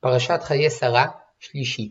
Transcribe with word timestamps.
פרשת 0.00 0.42
חיי 0.42 0.70
שרה, 0.70 1.06
שלישי. 1.38 1.90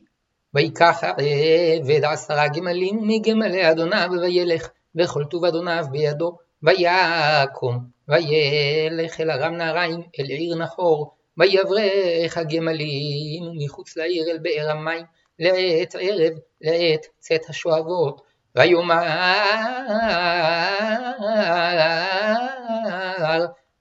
ויקח 0.53 1.03
העבד 1.03 2.03
עשרה 2.03 2.47
גמלים 2.47 2.99
מגמלי 3.01 3.71
אדוניו 3.71 4.09
וילך, 4.21 4.69
וכל 4.95 5.23
טוב 5.29 5.45
אדוניו 5.45 5.85
בידו, 5.91 6.37
ויקום, 6.63 7.79
וילך 8.07 9.21
אל 9.21 9.31
ארם 9.31 9.53
נהריים, 9.53 10.01
אל 10.19 10.25
עיר 10.25 10.55
נחור, 10.55 11.15
ויברך 11.37 12.37
הגמלים 12.37 13.43
מחוץ 13.57 13.97
לעיר 13.97 14.25
אל 14.31 14.37
באר 14.37 14.71
המים, 14.71 15.05
לעת 15.39 15.95
ערב, 15.99 16.33
לעת 16.61 17.05
צאת 17.19 17.49
השואבות, 17.49 18.21
ויאמר 18.55 19.03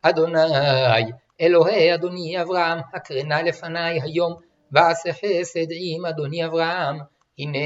אדוני 0.03 1.13
אלוהי 1.41 1.95
אדוני 1.95 2.43
אברהם, 2.43 2.79
הקרנה 2.95 3.43
לפניי 3.43 4.01
היום, 4.03 4.35
ועשה 4.73 5.13
חסד 5.13 5.67
עם 5.71 6.07
אדוני 6.07 6.45
אברהם. 6.45 6.99
הנה 7.39 7.59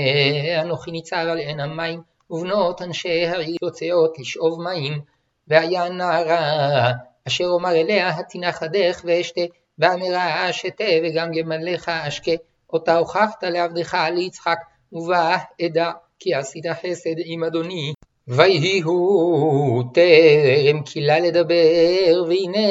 אנוכי 0.63 0.91
ניצב 0.91 1.27
על 1.31 1.39
עין 1.39 1.61
המים, 1.61 2.01
ובנות 2.31 2.83
אנשי 2.83 3.27
העיר 3.27 3.59
יוצאות 3.63 4.19
לשאוב 4.19 4.63
מים. 4.63 5.01
והיה 5.49 5.89
נערה, 5.89 6.93
אשר 7.29 7.45
אומר 7.45 7.71
אליה 7.71 8.09
התנח 8.09 8.63
הדך 8.63 9.01
ואשתה, 9.05 9.41
ואמרה 9.79 10.51
אשתה 10.51 10.85
וגם 11.05 11.31
גמליך 11.33 11.89
אשקה, 11.89 12.33
אותה 12.73 12.97
הוכחת 12.97 13.45
לעבדך 13.45 13.97
ליצחק, 14.15 14.59
ובה 14.93 15.37
אדע 15.67 15.91
כי 16.19 16.35
עשית 16.35 16.65
חסד 16.67 17.15
עם 17.25 17.45
אדוני. 17.45 17.93
ויהי 18.29 18.81
הוא 18.81 19.85
טרם 19.95 20.83
קהילה 20.83 21.21
לדבר, 21.21 22.25
והנה 22.29 22.69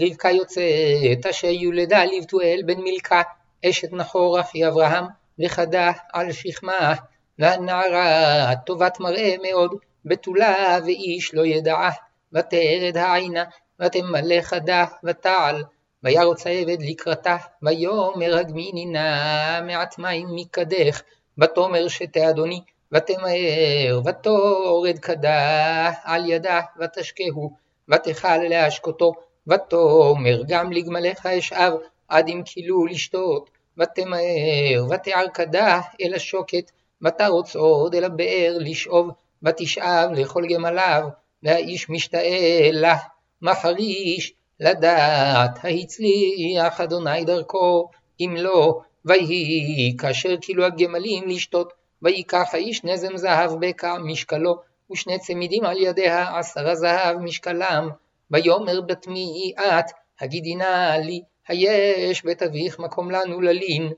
רבקה 0.00 0.30
יוצאת, 0.30 1.26
אשר 1.30 1.46
יולדה 1.46 2.04
לבתואל 2.04 2.60
בן 2.66 2.80
מילכה, 2.80 3.22
אשת 3.64 3.92
נחור 3.92 4.40
אחי 4.40 4.68
אברהם, 4.68 5.04
וחדה 5.38 5.92
על 6.12 6.32
שכמה, 6.32 6.94
והנערה 7.38 8.56
טובת 8.66 9.00
מראה 9.00 9.34
מאוד, 9.42 9.74
בתולה 10.04 10.78
ואיש 10.86 11.34
לא 11.34 11.46
ידעה, 11.46 11.90
ותרד 12.32 12.96
העינה, 12.96 13.44
ותמלא 13.80 14.40
חדה, 14.40 14.84
ותעל, 15.04 15.62
וירוץ 16.02 16.46
העבד 16.46 16.82
לקראתה, 16.82 17.36
ויאמר 17.62 18.36
הגמיני 18.38 18.86
נא 18.86 19.60
מעט 19.66 19.98
מים 19.98 20.26
מקדך, 20.34 21.02
ותאמר 21.38 21.88
שתה 21.88 22.30
אדוני, 22.30 22.60
ותמהר, 22.92 24.00
ותורד 24.04 24.98
כדה 24.98 25.90
על 26.04 26.30
ידה, 26.30 26.60
ותשקהו, 26.80 27.50
ותכל 27.88 28.36
להשקותו, 28.36 29.12
ותאמר 29.46 30.42
גם 30.48 30.72
לגמליך 30.72 31.26
אשאב, 31.26 31.72
עד 32.08 32.28
אם 32.28 32.42
כילו 32.44 32.86
לשתות, 32.86 33.50
ותמהר, 33.78 34.86
ותער 34.90 35.26
כדה 35.34 35.80
אל 36.00 36.14
השוקת, 36.14 36.70
ותרוץ 37.02 37.56
עוד 37.56 37.94
אל 37.94 38.04
הבאר 38.04 38.56
לשאוב, 38.60 39.10
ותשאב 39.42 40.10
לכל 40.12 40.44
גמליו, 40.54 41.08
והאיש 41.42 41.90
משתאה 41.90 42.68
לה, 42.72 42.96
מחריש, 43.42 44.32
לדעת 44.60 45.64
ההצליח 45.64 46.80
אדוני 46.80 47.24
דרכו, 47.24 47.88
אם 48.20 48.34
לא, 48.38 48.80
ויהי 49.04 49.94
כאשר 49.98 50.34
כאילו 50.40 50.64
הגמלים 50.64 51.28
לשתות, 51.28 51.72
ויקח 52.04 52.54
האיש 52.54 52.84
נזם 52.84 53.16
זהב 53.16 53.50
בקע 53.60 53.98
משקלו, 53.98 54.56
ושני 54.92 55.18
צמידים 55.18 55.64
על 55.64 55.76
ידיה 55.78 56.38
עשרה 56.38 56.74
זהב 56.74 57.16
משקלם, 57.16 57.88
ויאמר 58.30 58.80
בתמי 58.80 59.52
את, 59.58 59.84
הגידי 60.20 60.54
נא 60.54 60.96
לי, 61.04 61.22
היש 61.48 62.24
בית 62.24 62.42
אביך 62.42 62.78
מקום 62.78 63.10
לנו 63.10 63.40
ללין. 63.40 63.92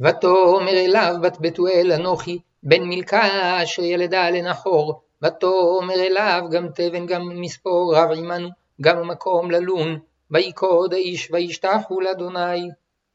ותאמר 0.00 0.72
אליו 0.72 1.14
בת 1.22 1.36
בתואל 1.40 1.92
אנוכי, 1.92 2.38
בן 2.62 2.82
מלכה 2.82 3.62
אשר 3.62 3.82
ילדה 3.82 4.30
לנחור, 4.30 5.00
ותאמר 5.22 5.94
אליו 5.94 6.42
גם 6.50 6.68
תבן 6.74 7.06
גם 7.06 7.40
מספור 7.40 7.96
רב 7.96 8.10
עמנו, 8.10 8.48
גם 8.80 9.08
מקום 9.08 9.50
ללון, 9.50 9.98
ויקוד 10.30 10.94
האיש 10.94 11.28
וישתחו 11.32 12.00
לאדוני. 12.00 12.68